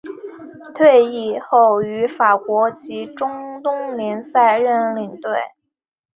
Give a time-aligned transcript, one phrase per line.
[0.73, 5.37] 退役后于法国及中东联赛任领队。